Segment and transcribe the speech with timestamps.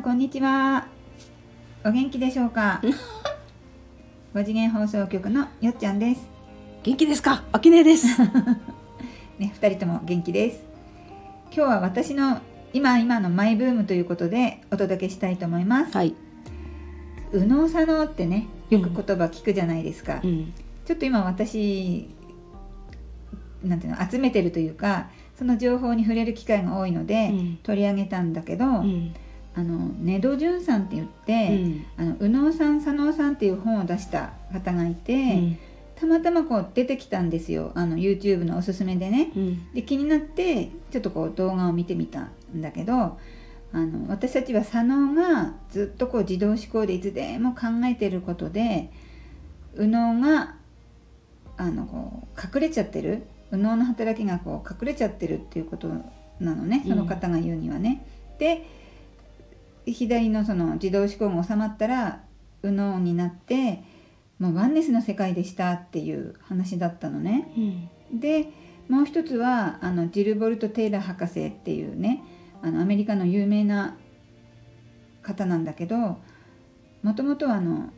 [0.00, 0.86] んこんにちは。
[1.84, 2.80] お元気でしょうか？
[4.32, 6.26] 5次元放送局のよっちゃんです。
[6.82, 7.44] 元気ですか？
[7.52, 8.06] あきねです。
[9.38, 10.64] ね、2人とも元気です。
[11.54, 12.38] 今日は私の
[12.72, 16.14] 今今のマイブームということでお届けしたいと思います、はい、
[17.34, 20.54] 右脳左脳ってねよく言葉聞くじゃないですか、うん、
[20.86, 22.08] ちょっと今私
[23.64, 27.58] なんていうの集めてるというかその情報に触れる機会が多いので、うん。
[27.62, 29.12] 取り上げたんだけど、うん
[29.54, 31.86] あの根戸潤さんって言って、うん。
[31.96, 35.58] あの右脳さん左脳さんっていう本を出した方がいて、うん。
[35.96, 37.72] たまたまこう出てきたんですよ。
[37.74, 39.32] あの YouTube のおすすめでね。
[39.36, 39.72] うん。
[39.72, 43.18] で気になってちょっとこう動画を見てみたんだけどあ
[43.72, 48.90] の私たちは左脳がずっとこう自動思考でいつでも考えてることで
[49.74, 50.54] 右脳が
[51.56, 55.88] あのこう隠れちゃってる右脳の働きがこう隠れちゃってるっていうこと
[56.40, 56.82] なのね。
[56.88, 58.06] その方が言うにはね。
[58.38, 58.64] で
[59.86, 62.22] 左のその自動思考が収まったら
[62.62, 63.82] 右脳になって
[64.38, 67.52] もうワンネスの世界でしたっていう話だったのね。
[67.56, 68.48] うんで
[68.88, 72.24] もう一つはあのジルボルト・テイラー博士っていうね
[72.60, 73.96] あのアメリカの有名な
[75.22, 76.18] 方なんだけど
[77.04, 77.90] もともとはあの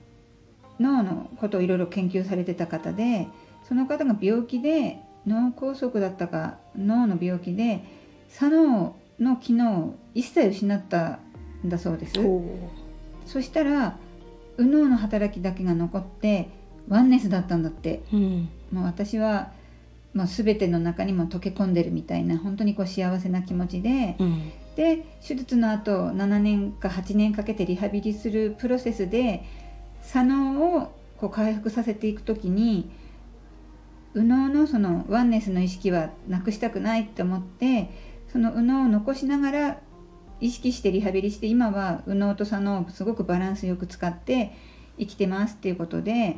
[0.79, 3.27] 脳のことをいろいろ研究されてた方で
[3.67, 7.83] その方が病気で脳梗塞だったか脳の病気で
[8.29, 11.19] 左脳の機能を一切失ったん
[11.69, 12.15] だそうです。
[13.27, 13.97] そしたら
[14.59, 16.51] 右脳の働きだけが残って
[16.89, 18.03] ワンネスだったんだって。
[18.13, 19.53] うんもう私は
[20.15, 29.45] もう全ての中にも溶け込んでるみたいな本当にこう幸せな気持ちでうんで手術の後7年か8年かけてリハビリするプロセスで
[30.01, 32.91] 左脳をこう回復させていく時に
[34.15, 37.91] 右脳のそのワンネスの意識はなくしたくないって思って
[38.33, 39.81] その右脳を残しながら
[40.43, 44.53] 意識してリハビリして今は右脳と左脳をすごくバランスよく使って
[44.99, 46.37] 生きてますっていうことで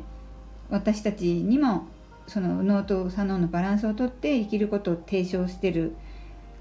[0.69, 1.87] 私たちにも
[2.27, 5.97] その右脳と左脳のバランスをとって生きることを提唱してる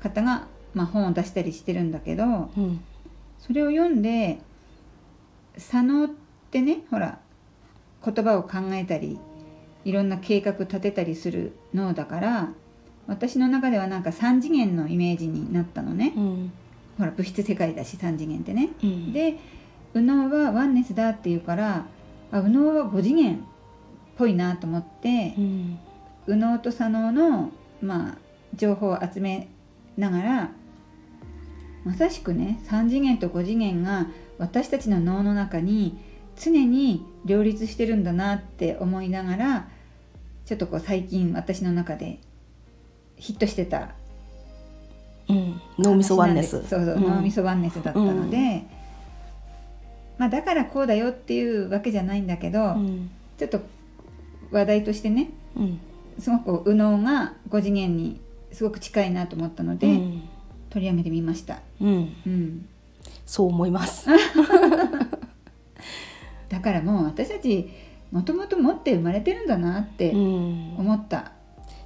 [0.01, 2.81] 方が、まあ、本を出したりしてるんだけどうん。
[3.39, 4.39] それを読んで
[5.57, 6.09] 左脳っ
[6.49, 7.19] てねほら
[8.05, 9.19] 言葉を考えたり
[9.83, 12.53] いろんな計画立てたりする脳だから
[13.05, 16.13] 私の中ではなんか3次元のイメージになったのね。
[16.15, 16.53] うん
[16.97, 18.69] ほら物質世界だし3次元ってね。
[18.83, 19.13] うん。
[19.13, 19.37] で
[19.93, 21.85] 右脳はワンネスだっていうから
[22.31, 23.39] あ右脳は5次元っ
[24.17, 25.79] ぽいなと思ってうん。
[26.27, 28.17] 右脳と左脳の、まあ、
[28.55, 29.49] 情報を集め
[29.97, 30.51] ながら
[31.83, 35.97] まさしくね3次元と5次元が私たちの脳の中に
[36.35, 39.69] 常に両立してるんだなって思いながら
[40.45, 42.19] ちょっとこう最近私の中で
[43.15, 43.95] ヒットしてた
[45.29, 45.61] うん。
[45.79, 46.67] 脳みそワンネス。
[46.67, 47.01] そうそう、ん。
[47.01, 48.63] 脳みそワンネスだったので、
[50.17, 53.09] まあ、だからこうだよっていうわけじゃないんだけど、うん。
[53.37, 53.61] ちょっと
[54.51, 55.79] 話題としてねうん。
[56.19, 60.29] すごく右脳が5次元にすごく近いなと思ったので、うん。
[60.69, 62.15] 取り上げてみました、うん。
[62.25, 62.67] うん、
[63.27, 64.07] そう思います。
[66.49, 67.69] だからもう私たち
[68.11, 70.75] もともと持って生まれてるんだなってうん。
[70.77, 71.31] 思った、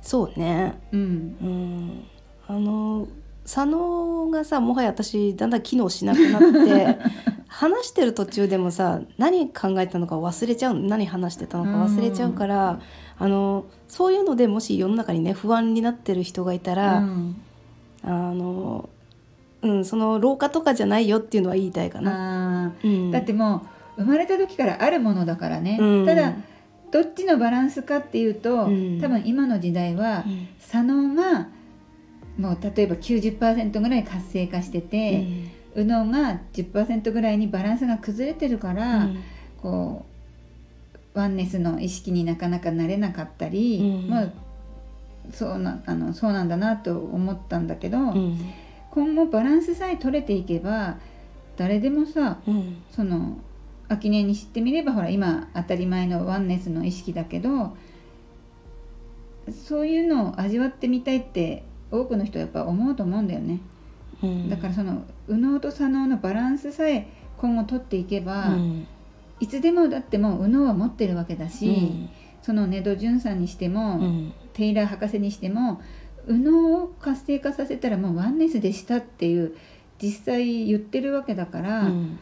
[0.02, 0.76] そうね。
[0.94, 1.00] うん。
[1.42, 2.04] うん。
[2.48, 3.08] あの
[3.48, 6.98] 左脳がさもはや私だんだん機能しなくなって
[7.48, 12.82] 話してる途中でもさ何考えたのか忘れちゃう何話してたのか忘れちゃうから、
[13.18, 17.42] あのそういうのでもし世の中にね不安になってる人がいたら、うん。
[18.04, 18.90] あの
[19.62, 22.66] うんその老化とかじゃないよっていうのは言いたいかな。
[22.66, 22.90] あうん。
[22.90, 23.62] ーだっても
[23.98, 26.06] う生まれた時からあるものだからね、うん。
[26.06, 26.34] ただ
[26.92, 29.00] どっちのバランスかっていうと、うん。
[29.02, 30.48] 多分今の時代はうん。
[30.60, 31.48] 左脳が
[32.38, 35.28] もう例えば90%ぐらい活性化してて、
[35.76, 39.24] 右脳が10%ぐらいにバランスが崩れてるから、うん。
[39.62, 40.06] こ
[41.16, 44.10] うワンネスの意識になかなかなれなかったり、うん。
[44.10, 44.30] まあ
[45.32, 48.54] そうなあのそうなんだなと思ったんだけど、うん。
[48.92, 50.98] 今後バランスさえ取れていけば
[51.58, 52.78] 誰でもさうん。
[52.92, 53.38] その
[53.90, 57.78] 秋音に知ってみればほら今当たり前のワンネスの意識だけど
[59.52, 63.60] そういうのを味わってみたいって多くの人はやっぱ思うと思うんだよね。
[64.24, 64.50] うん。
[64.50, 67.08] だからその右脳と左脳のバランスさえ
[67.38, 68.88] 今後取っていけば、うん。
[69.40, 72.10] いつでもだってもう右脳は持ってるわけだし、
[72.42, 74.34] その根戸潤さんにしても、うん。
[74.54, 75.82] テイラー博士にしても
[76.28, 79.56] 右脳を活性化させたらもうワンネスでしたっていう
[80.02, 82.20] 実際言ってるわけだから、うん。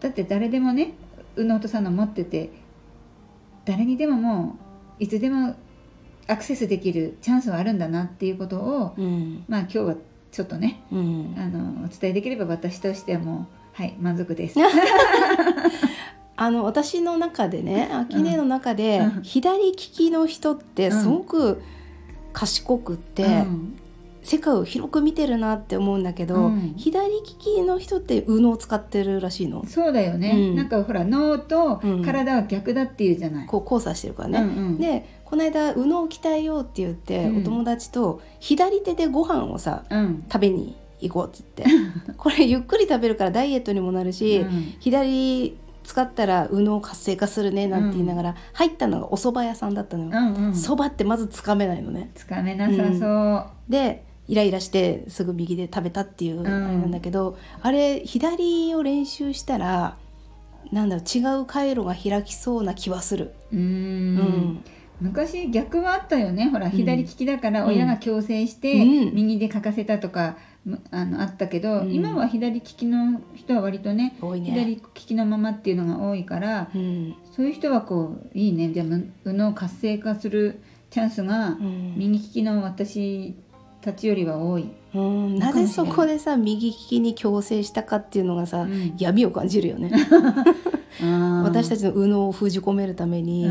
[0.00, 0.94] だって誰でもね
[1.36, 2.50] 右脳と左脳持ってて
[3.64, 4.56] 誰にでもも
[5.00, 5.56] ういつでも
[6.28, 9.44] アクセスできるチャンスはあるんだなっていうことを、うん。
[9.48, 9.94] まあ今日は
[10.32, 11.34] ちょっとねうん。
[11.38, 14.58] あのお伝えできれば私としてはもうはい満足です。
[16.38, 19.22] あの私の中でね秋音の中で、うん。
[19.22, 21.62] 左利きの人ってすごく
[22.32, 23.78] 賢くって、うん。
[24.22, 26.74] 世界を広く見てるなって思うんだけど、うん。
[26.76, 29.64] 左利きの人って右脳を使ってるらしいの。
[29.66, 30.56] そうだよね、うん。
[30.56, 32.04] なんかほら脳とうん。
[32.04, 33.46] 体は逆だっていうじゃない。
[33.46, 34.76] こう交差してるからね。
[34.78, 37.38] でこの間右脳を鍛えようって言って、うん。
[37.38, 40.24] お友達と左手でご飯をさうん。
[40.32, 42.12] 食べに行こうって言って。
[42.16, 44.74] これゆっくり食べるからダイエットにもなるし、うん。
[44.78, 50.10] 左使ったら右脳活性化するねなんて言いながら、入ったのがお蕎麦屋さんだったのよ。
[50.10, 52.10] うんうん、蕎麦ってまずつかめないのね。
[52.14, 53.70] つかめなさそう。
[53.70, 56.46] でイライラしてすぐ右で食べたっていううん。
[56.46, 59.96] あれなんだけど、あれ左を練習したら
[60.72, 63.34] なんだろう違う回路が開きそうな気はする。
[63.52, 64.62] うん
[65.00, 66.48] 昔逆はあったよね。
[66.50, 66.70] ほらん。
[66.70, 67.68] 左利きだからうん。
[67.68, 69.14] 親が強制してうん。
[69.14, 71.92] 右で書かせたとか、むあのあったけど、うん。
[71.92, 74.42] 今は左利きの人は割とねね。
[74.42, 77.14] 左利きのままっていうのが多いからうん。
[77.34, 78.68] そういう人はこういいね。
[78.68, 80.60] でも右脳活性化する
[80.90, 81.94] チャンスがうん。
[81.96, 83.34] 右利きの私
[83.82, 84.70] たちよりは多い。
[84.94, 85.38] うん。
[85.38, 88.94] なぜそこでさ右利きに強制したかっていうのがさ、うん。
[88.98, 89.90] 闇を感じるよね。
[91.44, 93.46] 私たちちの右脳を封じ込めるために、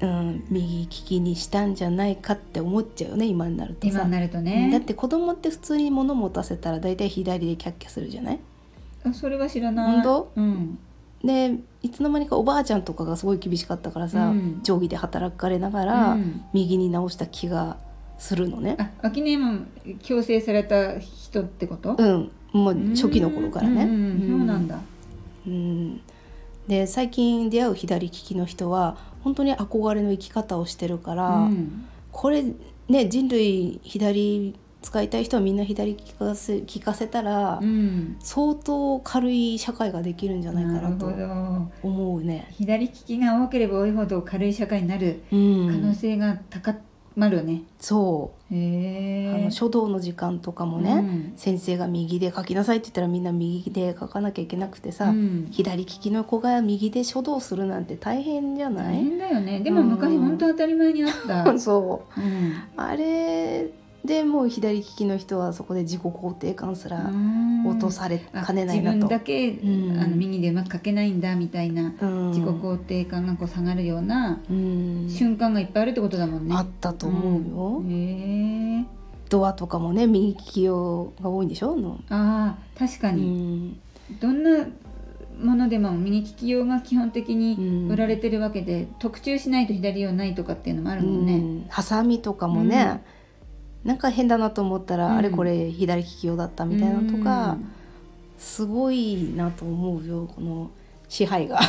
[0.00, 3.94] うん、うん、右利きにしたんじゃないかって思っちゃうよね今になるとさ。
[3.94, 4.10] 今に。
[4.10, 4.70] なるとね。
[4.70, 8.40] だって子供って普通に物持たせたら大体左でキャッキャするじゃない？
[9.04, 9.92] あそれは知らない。
[9.94, 10.32] 本当？
[10.36, 10.78] うん。
[11.24, 14.60] でいつの間にかおばあちゃんとかがすごい厳しかったからさ、うん。
[14.62, 16.42] 定規で働かれながら、うん。
[16.52, 17.78] 右に直した気が
[18.18, 18.76] するのね。
[18.78, 19.64] あ秋音も
[20.02, 21.96] 強制された人ってこと？
[21.98, 23.84] うん、もう初期の頃からね。
[23.84, 24.78] うんそうなんだ。
[25.46, 26.00] うん
[26.68, 31.86] で最近出会う左利きの人は本当に憧れの生き方をしてるから、うん。
[32.12, 32.44] これ
[32.88, 38.16] ね人類左使いたい人はみんな左聞かせ聞かせたら、うん。
[38.20, 41.12] 相当軽い社会ができるんじゃないかなと
[41.82, 42.48] 思うね。
[42.52, 46.76] 左利きが多ければ多いほど軽い社会になるうん、可能性が高
[47.16, 48.54] まるね、そう。
[48.54, 48.58] へ
[49.24, 51.32] えあの書道の時間とかもね、うん。
[51.36, 55.48] 先生が右で書きなさいって言ったらみんな右で書かなきゃいけなくてさ、うん。
[55.50, 59.60] 左利きの子が右で書道するなんて大変じゃな大い、変だよね。
[59.60, 60.24] でも昔うん。
[60.26, 62.20] 本当当たり前にあった、 そう。
[62.20, 62.52] うん。
[62.76, 63.70] あれ
[64.06, 67.66] でもう左利きの人はそこで自己肯定感すらうん。
[67.66, 68.96] 落とされあかねないなと。
[68.96, 69.18] 自分。
[69.18, 69.98] だけ、ん。
[70.00, 72.28] あの右でうまく書けないんだみたいな、うん。
[72.30, 75.06] 自己肯定感がこう下がるようなうん。
[75.10, 76.54] 瞬間がいっぱいあるってことだもんね。
[76.56, 77.90] あったと思うよ、ん。
[77.92, 78.84] へえ。
[79.28, 81.74] ドアとかもね右利き用が多いんでしょ？
[81.74, 83.80] の、ああ確かうに、ん。
[84.20, 84.66] どんな
[85.42, 87.90] ものでも右利き用が基本的うにん。
[87.90, 91.34] 売られてるわけで、特注しないと左用ないとかっていうのもあるもんね。
[91.34, 91.66] うん。
[91.68, 93.02] ハサミとかもね、
[93.86, 95.16] なんか変だなと思ったら、うん。
[95.18, 97.72] あれこれ左利き用だったみたいなのとか、うん。
[98.36, 100.70] すごいなと思うよこの
[101.08, 101.60] 支配が。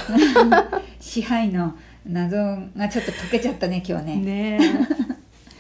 [0.99, 1.75] 支配の
[2.05, 2.35] 謎
[2.75, 4.15] がちょっと解けちゃったね今日ね。
[4.17, 4.59] ね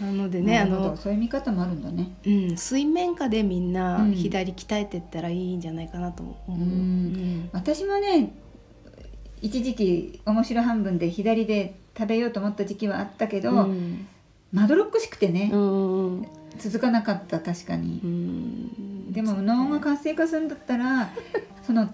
[0.01, 0.03] え。
[0.03, 2.11] なのでねあの、そういう見方もあるんだね。
[2.25, 4.13] うん、水面下でみんなうん。
[4.13, 6.51] 左鍛えてったらいいんじゃないかなと思う。
[6.53, 7.49] うんうん。
[7.53, 8.33] 私もね
[9.43, 14.07] 一時期面白半分で左で食べようと思った時期はあったけど、うん。
[14.51, 16.27] まどろっこしくてね、うん
[16.57, 17.99] 続かなかった確かに。
[18.03, 18.07] う。
[18.07, 19.11] ん。
[19.11, 21.09] でも脳が活性化するんだったら
[21.65, 21.89] その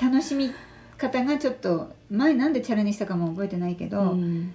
[0.00, 0.50] 楽しみ
[0.98, 4.52] 方がちょっと前なんでチャレンジしたかも覚えてないけど、うん。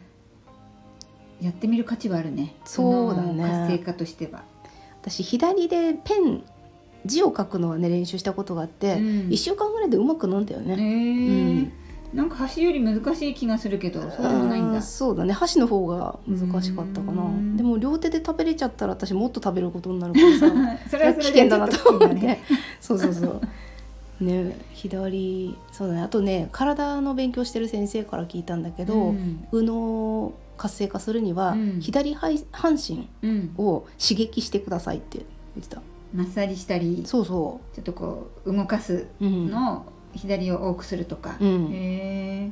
[1.41, 2.55] やってみる価値はあるね。
[2.65, 3.43] そうだね。
[3.43, 4.43] 脳活性化としては。
[5.01, 6.43] 私左でペン
[7.05, 9.31] 字を書くのはね練習したことがあって、うん。
[9.31, 10.75] 一週間ぐらいでうまくなるんだよえね。
[10.75, 11.71] ー
[12.13, 14.81] なんか箸より難しい気がするけどそうでもないんだ。
[14.81, 15.33] そうだね。
[15.33, 17.23] 箸の方が難しかったかな。
[17.23, 17.57] うん。
[17.57, 20.47] でも両手で食べれちゃったら私もっと食べることになるからさ
[20.89, 22.43] それはそ危険だなと思って、ちょっ危険だね。
[22.79, 23.41] そうそうそう。
[24.23, 26.01] ね左そうだね。
[26.01, 29.45] あとね体の勉強してる先生から聞いたんだけど、うん。
[29.51, 31.79] 右脳を活性化するには、うん。
[31.81, 35.19] 左半半身うん、を刺激してくださいって
[35.55, 35.81] 言ってた。
[36.15, 37.25] マッサージしたりちそう。
[37.25, 39.51] そょっとこう動かすう、うん
[40.17, 41.71] 左を多くするとか、うん。
[41.71, 42.51] へ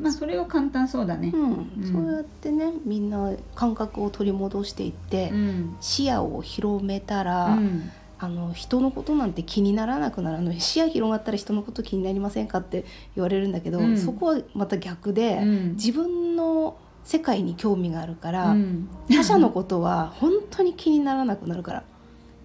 [0.00, 1.30] まあそれは簡単そうだね。
[1.32, 1.42] う、ん。
[1.42, 1.92] うん。
[1.92, 5.76] そうやってねみんな感覚を取り戻していって、うん。
[5.80, 7.92] 視野を広めたうら、ん。
[8.16, 10.38] あの人のことなんて気にならなくなる。
[10.38, 13.98] あの視野広がったら人のこと気になりませんかって言われるんだけど、うん。
[13.98, 15.70] そこはまた逆で、うん。
[15.72, 18.88] 自分の世界に興味があるから、うん。
[19.08, 21.84] 他者のことは本当に気にならなくなるから。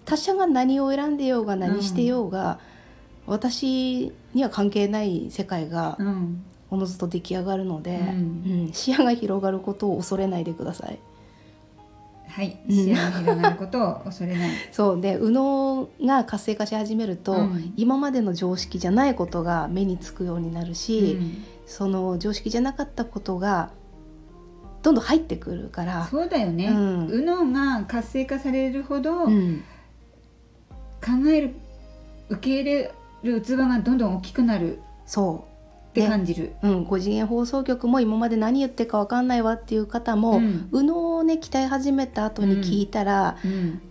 [0.06, 2.60] 他者が何を選んでようが何してようが、
[3.30, 6.44] 私には関係ない世界がうん。
[6.72, 8.08] おのずと出来上がるので、うん。
[8.68, 8.74] うん。
[8.74, 11.00] 視野が広がることを恐れないでください。
[12.28, 12.60] はい。
[12.68, 12.76] うん。
[12.76, 14.50] 視野が広がることを恐れない。
[14.72, 15.02] そう。
[15.02, 17.74] で右脳が活性化し始めると、うん。
[17.76, 21.44] 今までの常識じゃないことが目につくようになるし、うん。
[21.66, 23.72] その常識じゃなかったことが
[24.84, 26.08] どんどん入ってくるから。
[26.08, 27.08] そうだよね、うん。
[27.08, 29.64] 右脳が活性化されるほど、うん。
[31.04, 31.56] 考える
[32.30, 32.92] 受け入れ
[33.24, 35.50] る器がどんどん大きくなるそう。
[35.90, 40.70] って感じる、うん、5次元放送局も今まで何言ってるか分かんないわっていう方も、うん。
[40.72, 43.82] 右脳をね鍛え始めた後に聞いたら、うん。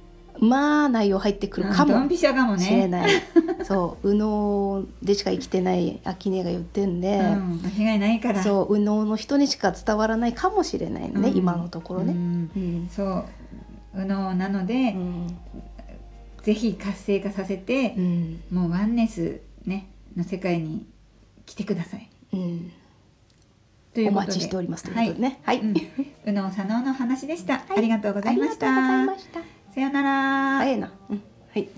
[0.40, 2.08] まあ内容入ってくるかも
[2.56, 3.10] しれない、
[3.66, 8.42] そう右脳でしか生きてない秋音が言ってんで、うん、間違いないから。
[8.42, 11.36] そう右脳の人にしか伝わらないかもしれないのね、うん。
[11.36, 12.12] 今のところね。
[12.12, 12.50] うん。
[12.56, 12.88] うん。
[12.88, 13.24] そう。
[13.94, 15.26] 右脳なので、うん
[16.48, 18.42] ぜひ活性化させてう、ん。
[18.50, 20.86] もうワンネスねの世界に
[21.44, 22.08] 来てください。
[22.32, 22.72] うん。
[23.92, 25.40] というお待ちしておりますということでね。
[25.42, 25.86] はい、うん、右
[26.24, 27.60] 脳左脳の話でした、い。
[27.76, 28.66] ありがとうございました。
[28.66, 29.74] ありがとうございました。
[29.74, 30.90] さようなら、早いな。
[31.10, 31.68] うん、はい。